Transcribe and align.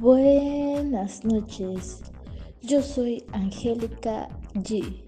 Buenas 0.00 1.26
noches, 1.26 2.00
yo 2.62 2.80
soy 2.80 3.22
Angélica 3.32 4.30
G 4.54 5.04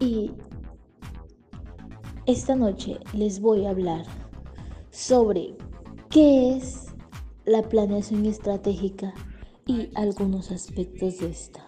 y 0.00 0.32
esta 2.26 2.56
noche 2.56 2.98
les 3.12 3.40
voy 3.40 3.64
a 3.64 3.70
hablar 3.70 4.04
sobre 4.90 5.54
qué 6.10 6.56
es 6.56 6.86
la 7.44 7.62
planeación 7.62 8.26
estratégica 8.26 9.14
y 9.66 9.88
algunos 9.94 10.50
aspectos 10.50 11.20
de 11.20 11.30
esta. 11.30 11.64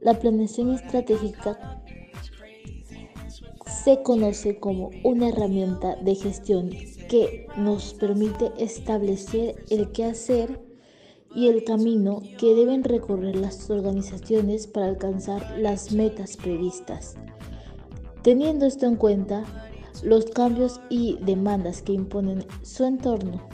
La 0.00 0.18
planeación 0.18 0.74
estratégica 0.74 1.84
se 3.64 4.02
conoce 4.02 4.58
como 4.58 4.90
una 5.04 5.28
herramienta 5.28 5.94
de 6.02 6.16
gestión 6.16 6.70
que 7.08 7.46
nos 7.56 7.94
permite 7.94 8.50
establecer 8.58 9.64
el 9.70 9.92
qué 9.92 10.06
hacer 10.06 10.65
y 11.36 11.48
el 11.48 11.64
camino 11.64 12.22
que 12.38 12.54
deben 12.54 12.82
recorrer 12.82 13.36
las 13.36 13.68
organizaciones 13.68 14.66
para 14.66 14.86
alcanzar 14.86 15.58
las 15.58 15.92
metas 15.92 16.38
previstas. 16.38 17.16
Teniendo 18.22 18.64
esto 18.64 18.86
en 18.86 18.96
cuenta, 18.96 19.44
los 20.02 20.24
cambios 20.24 20.80
y 20.88 21.18
demandas 21.20 21.82
que 21.82 21.92
imponen 21.92 22.46
su 22.62 22.84
entorno. 22.84 23.46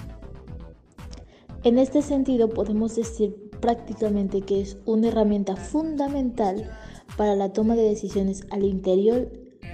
En 1.65 1.77
este 1.77 2.03
sentido, 2.03 2.49
podemos 2.51 2.95
decir 2.95 3.51
prácticamente 3.61 4.43
que 4.43 4.61
es 4.61 4.79
una 4.87 5.09
herramienta 5.09 5.57
fundamental 5.57 6.71
para 7.17 7.35
la 7.35 7.53
toma 7.53 7.75
de 7.75 7.83
decisiones 7.83 8.47
al 8.51 8.63
interior, 8.63 9.29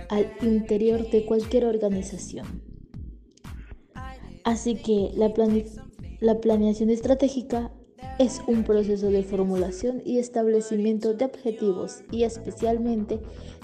al 0.09 0.33
interior 0.41 1.11
de 1.11 1.27
cualquier 1.27 1.67
organización. 1.67 2.62
Así 4.45 4.77
que 4.77 5.11
la, 5.15 5.31
la 6.20 6.41
planeación 6.41 6.89
estratégica 6.89 7.70
es 8.19 8.42
un 8.47 8.64
proceso 8.64 9.11
de 9.11 9.22
formulación 9.22 10.02
y 10.05 10.19
establecimiento 10.19 11.14
de 11.14 11.24
objetivos 11.24 12.02
y 12.11 12.24
especialmente 12.24 13.20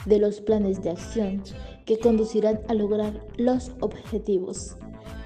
de 0.07 0.19
los 0.19 0.41
planes 0.41 0.83
de 0.83 0.91
acción 0.91 1.43
que 1.85 1.99
conducirán 1.99 2.61
a 2.69 2.75
lograr 2.75 3.27
los 3.37 3.73
objetivos. 3.81 4.77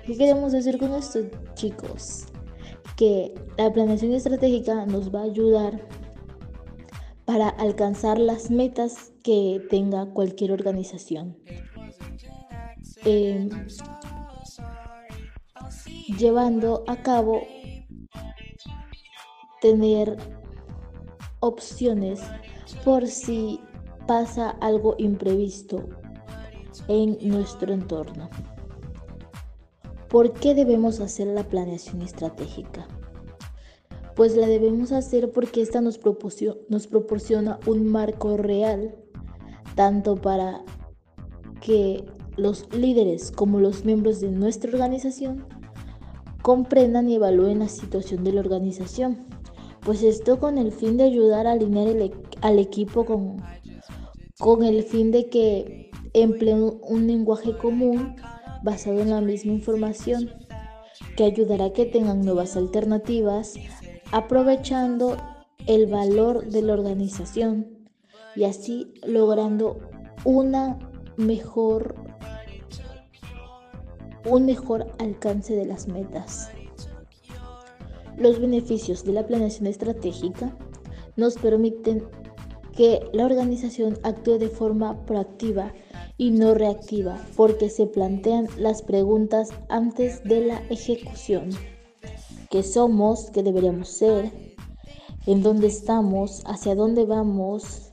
¿Qué 0.06 0.16
queremos 0.16 0.52
decir 0.52 0.78
con 0.78 0.94
esto, 0.94 1.20
chicos? 1.54 2.24
Que 2.96 3.34
la 3.58 3.72
planeación 3.72 4.12
estratégica 4.12 4.86
nos 4.86 5.14
va 5.14 5.20
a 5.20 5.24
ayudar 5.24 5.86
para 7.26 7.50
alcanzar 7.50 8.18
las 8.18 8.50
metas 8.50 9.12
que 9.22 9.60
tenga 9.68 10.06
cualquier 10.06 10.52
organización. 10.52 11.36
Eh, 13.04 13.50
llevando 16.18 16.84
a 16.86 16.96
cabo 17.02 17.42
tener 19.60 20.16
opciones 21.40 22.20
por 22.84 23.06
si 23.06 23.60
pasa 24.06 24.50
algo 24.60 24.94
imprevisto 24.98 25.88
en 26.88 27.18
nuestro 27.28 27.72
entorno. 27.72 28.28
¿Por 30.08 30.32
qué 30.32 30.54
debemos 30.54 31.00
hacer 31.00 31.26
la 31.26 31.44
planeación 31.44 32.00
estratégica? 32.02 32.88
Pues 34.14 34.36
la 34.36 34.46
debemos 34.46 34.90
hacer 34.92 35.30
porque 35.30 35.60
esta 35.60 35.80
nos, 35.80 36.00
nos 36.68 36.86
proporciona 36.86 37.60
un 37.66 37.86
marco 37.86 38.36
real, 38.36 38.96
tanto 39.74 40.16
para 40.16 40.62
que 41.60 42.04
los 42.36 42.72
líderes 42.74 43.30
como 43.30 43.60
los 43.60 43.84
miembros 43.84 44.20
de 44.20 44.30
nuestra 44.30 44.70
organización 44.72 45.44
comprendan 46.42 47.10
y 47.10 47.16
evalúen 47.16 47.58
la 47.58 47.68
situación 47.68 48.24
de 48.24 48.32
la 48.32 48.40
organización 48.40 49.26
pues 49.88 50.02
esto 50.02 50.38
con 50.38 50.58
el 50.58 50.70
fin 50.70 50.98
de 50.98 51.04
ayudar 51.04 51.46
a 51.46 51.52
alinear 51.52 51.88
e-, 51.88 52.12
al 52.42 52.58
equipo 52.58 53.06
con, 53.06 53.42
con 54.38 54.62
el 54.62 54.82
fin 54.82 55.10
de 55.10 55.30
que 55.30 55.90
empleen 56.12 56.78
un 56.82 57.06
lenguaje 57.06 57.56
común 57.56 58.14
basado 58.62 59.00
en 59.00 59.08
la 59.08 59.22
misma 59.22 59.52
información 59.52 60.30
que 61.16 61.24
ayudará 61.24 61.64
a 61.64 61.72
que 61.72 61.86
tengan 61.86 62.20
nuevas 62.20 62.54
alternativas 62.54 63.54
aprovechando 64.12 65.16
el 65.66 65.86
valor 65.86 66.44
de 66.44 66.60
la 66.60 66.74
organización 66.74 67.88
y 68.36 68.44
así 68.44 68.92
logrando 69.06 69.78
una 70.22 70.78
mejor 71.16 71.94
un 74.26 74.44
mejor 74.44 74.94
alcance 74.98 75.56
de 75.56 75.64
las 75.64 75.88
metas. 75.88 76.50
Los 78.18 78.40
beneficios 78.40 79.04
de 79.04 79.12
la 79.12 79.26
planeación 79.26 79.68
estratégica 79.68 80.56
nos 81.16 81.36
permiten 81.36 82.02
que 82.76 83.00
la 83.12 83.26
organización 83.26 83.98
actúe 84.02 84.38
de 84.38 84.48
forma 84.48 85.04
proactiva 85.04 85.72
y 86.16 86.32
no 86.32 86.54
reactiva 86.54 87.24
porque 87.36 87.70
se 87.70 87.86
plantean 87.86 88.48
las 88.56 88.82
preguntas 88.82 89.50
antes 89.68 90.22
de 90.24 90.46
la 90.46 90.62
ejecución. 90.68 91.50
¿Qué 92.50 92.62
somos? 92.62 93.30
¿Qué 93.30 93.42
deberíamos 93.42 93.88
ser? 93.88 94.32
¿En 95.26 95.42
dónde 95.42 95.68
estamos? 95.68 96.42
¿Hacia 96.46 96.74
dónde 96.74 97.04
vamos? 97.04 97.92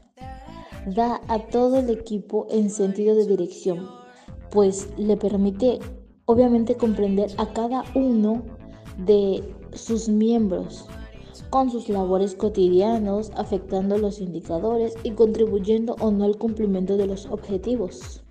Da 0.88 1.22
a 1.28 1.40
todo 1.48 1.78
el 1.78 1.90
equipo 1.90 2.48
en 2.50 2.70
sentido 2.70 3.16
de 3.16 3.26
dirección, 3.26 3.88
pues 4.50 4.88
le 4.98 5.18
permite 5.18 5.80
obviamente 6.26 6.76
comprender 6.76 7.32
a 7.38 7.54
cada 7.54 7.84
uno 7.96 8.44
de 8.98 9.44
sus 9.76 10.10
miembros 10.10 10.88
con 11.50 11.70
sus 11.70 11.90
labores 11.90 12.36
cotidianos, 12.36 13.32
afectando 13.36 13.98
los 13.98 14.20
indicadores 14.20 14.96
y 15.04 15.12
contribuyendo 15.12 15.96
o 16.00 16.12
no 16.12 16.26
al 16.26 16.38
cumplimiento 16.38 16.98
de 16.98 17.08
los 17.08 17.28
objetivos. 17.28 18.24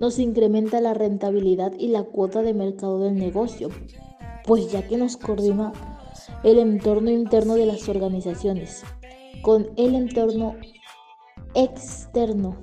Nos 0.00 0.18
incrementa 0.18 0.80
la 0.80 0.94
rentabilidad 0.94 1.72
y 1.78 1.88
la 1.88 2.04
cuota 2.04 2.42
de 2.42 2.54
mercado 2.54 3.00
del 3.00 3.16
negocio, 3.16 3.70
pues 4.44 4.70
ya 4.70 4.86
que 4.86 4.96
nos 4.96 5.16
coordina 5.16 5.72
el 6.42 6.58
entorno 6.58 7.10
interno 7.10 7.54
de 7.54 7.66
las 7.66 7.88
organizaciones 7.88 8.82
con 9.42 9.70
el 9.76 9.94
entorno 9.94 10.56
externo, 11.54 12.56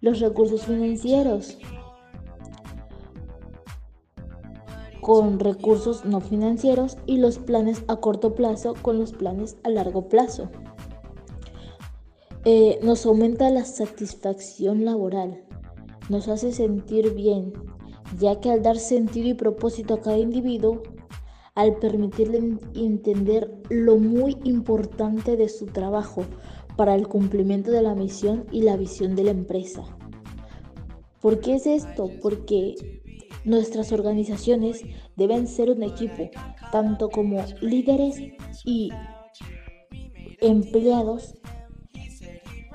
los 0.00 0.20
recursos 0.20 0.64
financieros, 0.64 1.58
con 5.06 5.38
recursos 5.38 6.04
no 6.04 6.20
financieros 6.20 6.98
y 7.06 7.18
los 7.18 7.38
planes 7.38 7.84
a 7.86 7.94
corto 7.98 8.34
plazo 8.34 8.74
con 8.82 8.98
los 8.98 9.12
planes 9.12 9.56
a 9.62 9.68
largo 9.68 10.08
plazo. 10.08 10.50
Eh, 12.44 12.80
nos 12.82 13.06
aumenta 13.06 13.48
la 13.50 13.64
satisfacción 13.64 14.84
laboral, 14.84 15.44
nos 16.08 16.26
hace 16.26 16.50
sentir 16.50 17.14
bien, 17.14 17.52
ya 18.18 18.40
que 18.40 18.50
al 18.50 18.64
dar 18.64 18.78
sentido 18.78 19.28
y 19.28 19.34
propósito 19.34 19.94
a 19.94 20.00
cada 20.00 20.18
individuo, 20.18 20.82
al 21.54 21.76
permitirle 21.76 22.58
entender 22.74 23.62
lo 23.70 23.98
muy 23.98 24.36
importante 24.42 25.36
de 25.36 25.48
su 25.48 25.66
trabajo 25.66 26.24
para 26.76 26.96
el 26.96 27.06
cumplimiento 27.06 27.70
de 27.70 27.82
la 27.82 27.94
misión 27.94 28.44
y 28.50 28.62
la 28.62 28.76
visión 28.76 29.14
de 29.14 29.22
la 29.22 29.30
empresa. 29.30 29.84
¿Por 31.20 31.38
qué 31.38 31.54
es 31.54 31.66
esto? 31.68 32.10
Porque 32.20 32.74
Nuestras 33.46 33.92
organizaciones 33.92 34.82
deben 35.14 35.46
ser 35.46 35.70
un 35.70 35.84
equipo, 35.84 36.30
tanto 36.72 37.10
como 37.10 37.44
líderes 37.60 38.20
y 38.64 38.90
empleados 40.40 41.34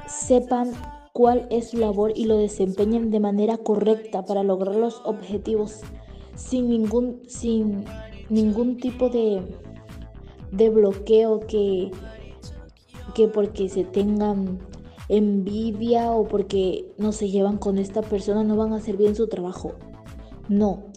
sepan 0.08 0.72
cuál 1.12 1.46
es 1.50 1.72
su 1.72 1.78
labor 1.78 2.14
y 2.16 2.24
lo 2.24 2.38
desempeñen 2.38 3.12
de 3.12 3.20
manera 3.20 3.58
correcta 3.58 4.24
para 4.24 4.44
lograr 4.44 4.76
los 4.76 5.02
objetivos 5.04 5.82
sin 6.36 6.70
ningún, 6.70 7.22
sin 7.28 7.84
ningún 8.30 8.78
tipo 8.78 9.10
de, 9.10 9.42
de 10.54 10.70
bloqueo 10.70 11.42
que, 11.42 11.92
que 13.14 13.28
porque 13.28 13.68
se 13.68 13.84
tengan 13.84 14.60
envidia 15.10 16.12
o 16.12 16.26
porque 16.30 16.94
no 16.98 17.12
se 17.12 17.30
llevan 17.30 17.58
con 17.58 17.78
esta 17.78 18.02
persona 18.02 18.46
no 18.46 18.56
van 18.56 18.72
a 18.72 18.78
hacer 18.78 18.96
bien 18.96 19.18
su 19.18 19.28
trabajo. 19.28 19.74
No, 20.52 20.92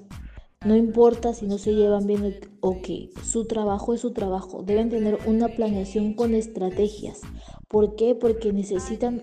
no 0.65 0.75
importa 0.75 1.33
si 1.33 1.47
no 1.47 1.59
se 1.59 1.75
llevan 1.75 2.09
bien 2.09 2.41
o 2.59 2.83
que 2.83 3.11
su 3.23 3.45
trabajo 3.45 3.95
es 3.95 4.01
su 4.01 4.11
trabajo. 4.13 4.65
Deben 4.65 4.91
tener 4.91 5.17
una 5.29 5.47
planeación 5.47 6.15
con 6.15 6.35
estrategias. 6.35 7.21
¿Por 7.69 7.95
qué? 7.95 8.17
Porque 8.17 8.53
necesitan 8.53 9.23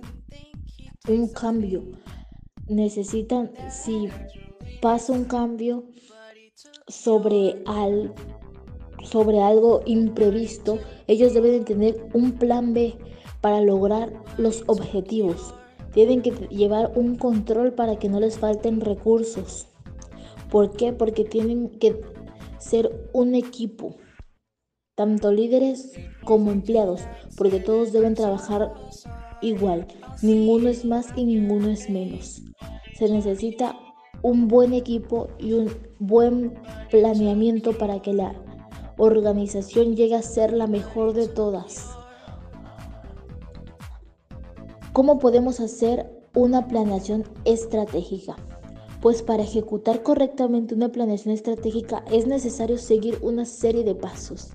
un 1.10 1.28
cambio. 1.28 1.84
Necesitan, 2.70 3.52
si 3.70 4.08
pasa 4.82 5.12
un 5.12 5.26
cambio 5.26 5.84
sobre, 6.88 7.62
al, 7.66 8.14
sobre 9.04 9.42
algo 9.42 9.82
imprevisto, 9.86 10.80
ellos 11.08 11.34
deben 11.34 11.66
tener 11.66 12.08
un 12.14 12.32
plan 12.40 12.74
B 12.74 12.96
para 13.42 13.60
lograr 13.60 14.14
los 14.38 14.64
objetivos. 14.68 15.54
Tienen 15.92 16.22
que 16.22 16.32
llevar 16.48 16.94
un 16.96 17.18
control 17.18 17.74
para 17.74 18.00
que 18.00 18.08
no 18.08 18.22
les 18.22 18.40
falten 18.40 18.80
recursos. 18.80 19.68
¿Por 20.52 20.74
qué? 20.74 20.92
Porque 20.92 21.24
tienen 21.24 21.70
que 21.80 22.02
ser 22.60 23.10
un 23.14 23.36
equipo, 23.36 23.96
tanto 24.96 25.32
líderes 25.32 25.94
como 26.26 26.52
empleados, 26.52 27.02
porque 27.38 27.62
todos 27.62 27.94
deben 27.94 28.16
trabajar 28.16 28.74
igual. 29.42 29.88
Ninguno 30.22 30.68
es 30.68 30.84
más 30.84 31.08
y 31.16 31.24
ninguno 31.24 31.70
es 31.70 31.90
menos. 31.90 32.42
Se 32.96 33.10
necesita 33.10 33.80
un 34.22 34.50
buen 34.50 34.74
equipo 34.74 35.30
y 35.40 35.54
un 35.54 35.72
buen 36.00 36.54
planeamiento 36.92 37.72
para 37.78 38.02
que 38.02 38.14
la 38.14 38.36
organización 38.98 39.96
llegue 39.96 40.16
a 40.16 40.22
ser 40.22 40.52
la 40.52 40.68
mejor 40.68 41.14
de 41.14 41.30
todas. 41.30 41.90
¿Cómo 44.92 45.18
podemos 45.18 45.62
hacer 45.62 46.12
una 46.36 46.68
planeación 46.68 47.24
estratégica? 47.46 48.36
Pues 49.02 49.24
para 49.24 49.42
ejecutar 49.42 50.04
correctamente 50.04 50.76
una 50.76 50.92
planeación 50.92 51.34
estratégica 51.34 52.04
es 52.12 52.28
necesario 52.28 52.78
seguir 52.78 53.18
una 53.22 53.46
serie 53.46 53.84
de 53.84 53.96
pasos. 53.96 54.54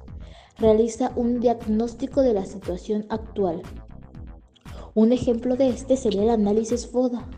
Realiza 0.56 1.12
un 1.16 1.40
diagnóstico 1.40 2.22
de 2.22 2.32
la 2.32 2.46
situación 2.46 3.06
actual. 3.08 3.62
Un 4.94 5.12
ejemplo 5.12 5.56
de 5.56 5.68
este 5.68 5.96
sería 5.96 6.22
el 6.22 6.30
análisis 6.30 6.86
FODA. 6.86 7.28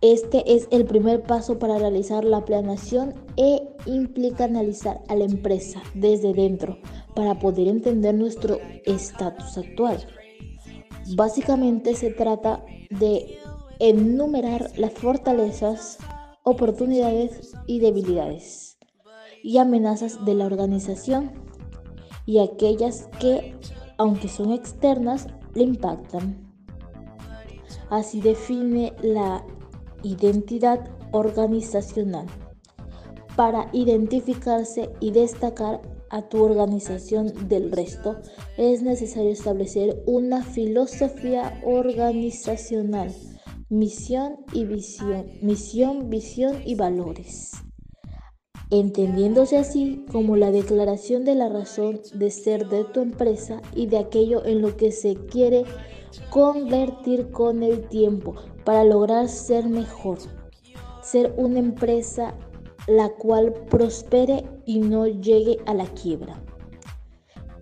Este 0.00 0.54
es 0.54 0.66
el 0.70 0.84
primer 0.84 1.22
paso 1.22 1.58
para 1.58 1.78
realizar 1.78 2.24
la 2.24 2.44
planeación 2.44 3.14
e 3.36 3.62
implica 3.86 4.44
analizar 4.44 5.00
a 5.08 5.14
la 5.14 5.24
empresa 5.24 5.80
desde 5.94 6.34
dentro 6.34 6.76
para 7.14 7.38
poder 7.38 7.68
entender 7.68 8.14
nuestro 8.14 8.58
estatus 8.84 9.56
actual. 9.56 10.06
Básicamente 11.14 11.94
se 11.94 12.10
trata 12.10 12.64
de 12.90 13.38
enumerar 13.78 14.70
las 14.76 14.92
fortalezas, 14.92 15.98
oportunidades 16.42 17.52
y 17.66 17.80
debilidades 17.80 18.78
y 19.42 19.58
amenazas 19.58 20.24
de 20.24 20.34
la 20.34 20.46
organización 20.46 21.32
y 22.24 22.38
aquellas 22.38 23.08
que, 23.20 23.54
aunque 23.98 24.28
son 24.28 24.52
externas, 24.52 25.28
le 25.54 25.64
impactan. 25.64 26.52
Así 27.90 28.20
define 28.20 28.92
la 29.02 29.44
identidad 30.02 30.90
organizacional 31.12 32.26
para 33.36 33.68
identificarse 33.72 34.90
y 34.98 35.10
destacar 35.10 35.80
a 36.10 36.22
tu 36.22 36.42
organización 36.42 37.48
del 37.48 37.70
resto, 37.70 38.16
es 38.56 38.82
necesario 38.82 39.30
establecer 39.30 40.02
una 40.06 40.42
filosofía 40.42 41.60
organizacional, 41.64 43.14
misión 43.68 44.36
y 44.52 44.64
visión, 44.64 45.26
misión, 45.42 46.08
visión 46.08 46.60
y 46.64 46.76
valores. 46.76 47.52
Entendiéndose 48.70 49.58
así 49.58 50.04
como 50.10 50.36
la 50.36 50.50
declaración 50.50 51.24
de 51.24 51.34
la 51.34 51.48
razón 51.48 52.00
de 52.14 52.30
ser 52.30 52.68
de 52.68 52.84
tu 52.84 53.00
empresa 53.00 53.62
y 53.74 53.86
de 53.86 53.98
aquello 53.98 54.44
en 54.44 54.60
lo 54.60 54.76
que 54.76 54.92
se 54.92 55.14
quiere 55.14 55.64
convertir 56.30 57.30
con 57.30 57.62
el 57.62 57.88
tiempo 57.88 58.34
para 58.64 58.84
lograr 58.84 59.28
ser 59.28 59.68
mejor, 59.68 60.18
ser 61.02 61.34
una 61.36 61.58
empresa 61.58 62.34
la 62.86 63.08
cual 63.08 63.52
prospere 63.68 64.44
y 64.64 64.78
no 64.78 65.06
llegue 65.06 65.58
a 65.66 65.74
la 65.74 65.86
quiebra. 65.86 66.42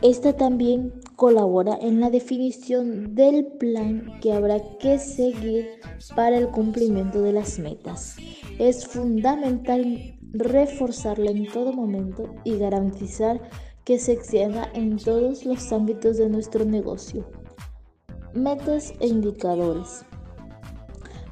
Esta 0.03 0.37
también 0.37 0.93
colabora 1.17 1.79
en 1.81 2.01
la 2.01 2.11
definición 2.11 3.15
del 3.15 3.47
plan 3.47 4.19
que 4.21 4.33
habrá 4.33 4.61
que 4.79 4.99
seguir 4.99 5.69
para 6.17 6.39
el 6.39 6.49
cumplimiento 6.49 7.23
de 7.23 7.33
las 7.33 7.59
metas. 7.59 8.17
Es 8.59 8.87
fundamental 8.87 10.19
reforzarla 10.33 11.31
en 11.31 11.47
todo 11.47 11.73
momento 11.73 12.35
y 12.45 12.59
garantizar 12.59 13.41
que 13.85 13.99
se 13.99 14.13
extienda 14.13 14.69
en 14.75 14.97
todos 14.97 15.45
los 15.45 15.73
ámbitos 15.73 16.17
de 16.17 16.29
nuestro 16.29 16.65
negocio. 16.65 17.27
Metas 18.33 18.95
e 19.01 19.07
indicadores. 19.07 20.05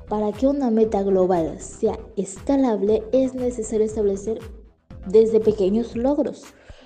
Para 0.08 0.30
que 0.32 0.46
una 0.46 0.70
meta 0.70 1.02
global 1.02 1.58
sea 1.58 1.98
escalable 2.16 3.02
es 3.12 3.34
necesario 3.34 3.86
establecer 3.86 4.38
desde 5.06 5.40
pequeños 5.40 5.96
logros, 5.96 6.44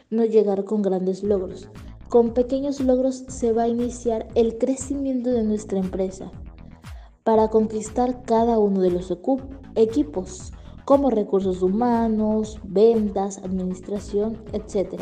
no 0.08 0.25
llegar 0.25 0.64
con 0.64 0.81
grandes 0.81 1.22
logros. 1.22 1.69
Con 2.08 2.35
pequeños 2.35 2.81
logros 2.81 3.25
se 3.29 3.53
va 3.53 3.64
a 3.64 3.69
iniciar 3.69 4.29
el 4.37 4.58
crecimiento 4.58 5.31
de 5.31 5.43
nuestra 5.43 5.79
empresa 5.79 6.31
para 7.25 7.49
conquistar 7.49 8.23
cada 8.23 8.61
uno 8.61 8.81
de 8.81 8.93
los 8.93 9.12
equipos, 9.75 10.53
como 10.85 11.11
recursos 11.11 11.62
humanos, 11.62 12.61
ventas, 12.62 13.38
administración, 13.38 14.41
etc. 14.53 15.00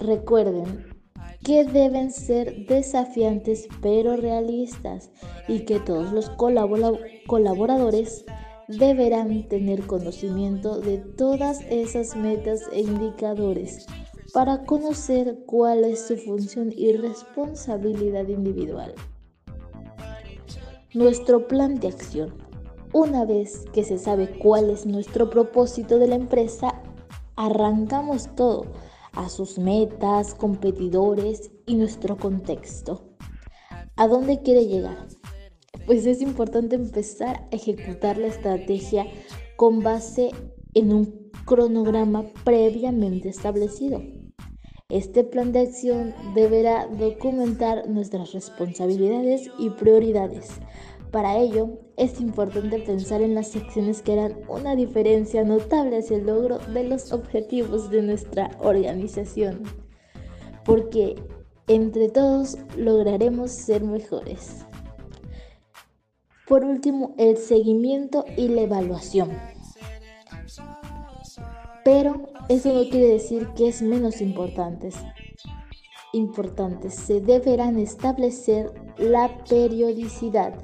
Recuerden, 0.00 0.86
que 1.44 1.64
deben 1.64 2.10
ser 2.10 2.66
desafiantes 2.66 3.68
pero 3.80 4.16
realistas 4.16 5.10
y 5.46 5.60
que 5.60 5.78
todos 5.78 6.12
los 6.12 6.30
colaboradores 7.26 8.24
deberán 8.66 9.48
tener 9.48 9.86
conocimiento 9.86 10.80
de 10.80 10.98
todas 10.98 11.60
esas 11.70 12.16
metas 12.16 12.62
e 12.72 12.80
indicadores 12.80 13.86
para 14.32 14.64
conocer 14.64 15.38
cuál 15.46 15.84
es 15.84 16.06
su 16.06 16.16
función 16.16 16.72
y 16.76 16.92
responsabilidad 16.92 18.28
individual. 18.28 18.94
Nuestro 20.94 21.46
plan 21.46 21.76
de 21.76 21.88
acción. 21.88 22.34
Una 22.92 23.24
vez 23.24 23.64
que 23.72 23.84
se 23.84 23.98
sabe 23.98 24.38
cuál 24.38 24.70
es 24.70 24.86
nuestro 24.86 25.30
propósito 25.30 25.98
de 25.98 26.08
la 26.08 26.16
empresa, 26.16 26.82
arrancamos 27.36 28.34
todo 28.34 28.66
a 29.12 29.28
sus 29.28 29.58
metas, 29.58 30.34
competidores 30.34 31.50
y 31.66 31.74
nuestro 31.76 32.16
contexto. 32.16 33.10
¿A 33.96 34.08
dónde 34.08 34.42
quiere 34.42 34.66
llegar? 34.66 35.06
Pues 35.86 36.06
es 36.06 36.20
importante 36.20 36.76
empezar 36.76 37.48
a 37.52 37.56
ejecutar 37.56 38.18
la 38.18 38.28
estrategia 38.28 39.06
con 39.56 39.80
base 39.80 40.30
en 40.74 40.92
un 40.92 41.30
cronograma 41.44 42.24
previamente 42.44 43.28
establecido. 43.28 44.19
Este 44.90 45.24
plan 45.24 45.52
de 45.52 45.60
acción 45.60 46.14
deberá 46.34 46.86
documentar 46.86 47.88
nuestras 47.88 48.32
responsabilidades 48.32 49.50
y 49.58 49.70
prioridades 49.70 50.60
para 51.10 51.38
ello, 51.38 51.70
es 51.96 52.20
importante 52.20 52.78
pensar 52.78 53.20
en 53.20 53.34
las 53.34 53.56
acciones 53.56 54.00
que 54.00 54.12
harán 54.12 54.36
una 54.48 54.76
diferencia 54.76 55.42
notable 55.42 55.98
hacia 55.98 56.18
el 56.18 56.26
logro 56.26 56.58
de 56.58 56.84
los 56.84 57.12
objetivos 57.12 57.90
de 57.90 58.02
nuestra 58.02 58.50
organización, 58.60 59.64
porque 60.64 61.16
entre 61.66 62.10
todos 62.10 62.58
lograremos 62.76 63.50
ser 63.50 63.82
mejores. 63.82 64.64
Por 66.46 66.64
último, 66.64 67.14
el 67.18 67.36
seguimiento 67.36 68.24
y 68.36 68.48
la 68.48 68.62
evaluación. 68.62 69.30
Pero 71.84 72.30
eso 72.48 72.72
no 72.72 72.88
quiere 72.88 73.08
decir 73.08 73.48
que 73.56 73.68
es 73.68 73.82
menos 73.82 74.20
importantes. 74.20 74.96
Importantes, 76.12 76.94
se 76.94 77.20
deberán 77.20 77.78
establecer 77.78 78.72
la 78.98 79.30
periodicidad 79.48 80.54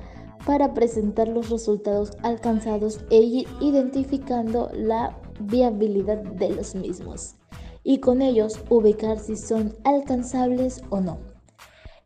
para 0.44 0.74
presentar 0.74 1.28
los 1.28 1.50
resultados 1.50 2.12
alcanzados 2.22 3.04
e 3.10 3.20
ir 3.20 3.48
identificando 3.60 4.70
la 4.72 5.18
viabilidad 5.40 6.22
de 6.22 6.50
los 6.50 6.74
mismos 6.74 7.36
y 7.82 7.98
con 7.98 8.20
ellos 8.20 8.60
ubicar 8.68 9.18
si 9.18 9.36
son 9.36 9.76
alcanzables 9.84 10.82
o 10.90 11.00
no. 11.00 11.18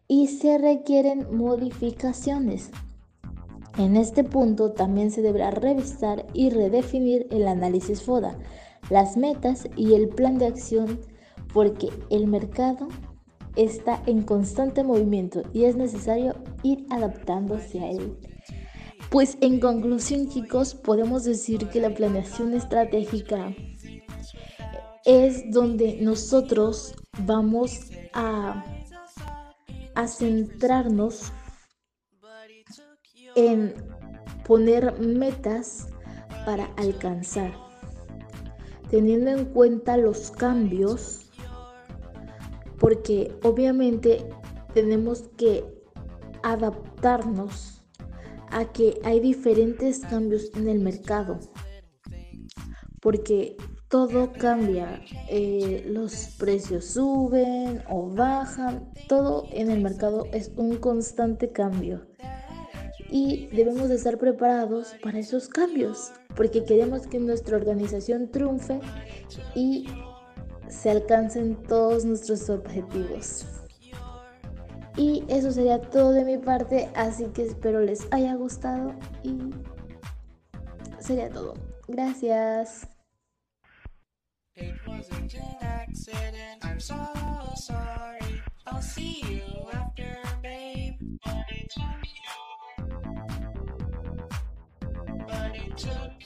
Y 0.09 0.26
se 0.26 0.59
requieren 0.59 1.35
modificaciones. 1.35 2.71
En 3.79 3.97
este 3.97 4.23
punto 4.23 4.73
también 4.73 5.11
se 5.11 5.23
deberá 5.23 5.50
revisar 5.50 6.26
y 6.35 6.50
redefinir 6.50 7.26
el 7.31 7.49
análisis 7.49 8.02
FODA, 8.02 8.37
las 8.91 9.17
metas 9.17 9.69
y 9.77 9.95
el 9.95 10.09
plan 10.09 10.39
de 10.39 10.47
acción 10.47 11.01
porque 11.53 11.89
el 12.11 12.27
mercado 12.27 12.89
está 13.57 14.03
en 14.07 14.23
constante 14.23 14.85
movimiento 14.85 15.43
y 15.53 15.65
es 15.65 15.77
necesario 15.77 16.37
ir 16.63 16.87
adaptándose 16.91 17.81
a 17.81 17.91
él. 17.91 18.19
Pues 19.11 19.39
en 19.41 19.59
conclusión 19.59 20.29
chicos, 20.29 20.75
podemos 20.75 21.25
decir 21.25 21.69
que 21.69 21.81
la 21.81 21.95
planeación 21.95 22.55
estratégica 22.55 23.55
es 25.05 25.51
donde 25.51 25.99
nosotros 26.01 26.95
vamos 27.25 27.91
a, 28.13 28.65
a 29.95 30.07
centrarnos 30.07 31.33
en 33.35 33.75
poner 34.47 34.99
metas 35.01 35.89
para 36.45 36.67
alcanzar, 36.77 37.53
teniendo 38.91 39.31
en 39.31 39.47
cuenta 39.47 39.97
los 39.97 40.31
cambios, 40.31 41.31
porque 42.79 43.33
obviamente 43.43 44.27
tenemos 44.75 45.23
que 45.37 45.65
adaptarnos 46.43 47.83
a 48.51 48.65
que 48.73 48.99
hay 49.05 49.21
diferentes 49.21 50.01
cambios 50.01 50.51
en 50.55 50.69
el 50.69 50.81
mercado. 50.81 51.39
Porque 53.01 53.57
todo 53.89 54.33
cambia, 54.33 55.03
eh, 55.29 55.85
los 55.87 56.35
precios 56.39 56.85
suben 56.85 57.83
o 57.89 58.11
bajan, 58.11 58.93
todo 59.09 59.47
en 59.53 59.71
el 59.71 59.81
mercado 59.81 60.27
es 60.33 60.53
un 60.57 60.77
constante 60.77 61.51
cambio 61.51 62.07
y 63.11 63.49
debemos 63.49 63.88
de 63.88 63.97
estar 63.97 64.19
preparados 64.19 64.95
para 65.02 65.19
esos 65.19 65.49
cambios, 65.49 66.12
porque 66.37 66.64
queremos 66.64 67.07
que 67.07 67.19
nuestra 67.19 67.57
organización 67.57 68.31
triunfe 68.31 68.81
y 69.55 69.88
se 70.69 70.90
alcancen 70.90 71.57
todos 71.64 72.05
nuestros 72.05 72.49
objetivos. 72.49 73.47
Y 74.97 75.25
eso 75.29 75.50
sería 75.50 75.81
todo 75.81 76.12
de 76.12 76.25
mi 76.25 76.38
parte, 76.38 76.90
así 76.95 77.26
que 77.26 77.43
espero 77.43 77.81
les 77.81 78.07
haya 78.12 78.35
gustado 78.35 78.95
y 79.23 79.50
sería 80.99 81.31
todo. 81.31 81.55
Gracias. 81.88 82.87
watching. 95.87 96.20